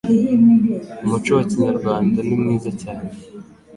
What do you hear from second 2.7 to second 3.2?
cyane.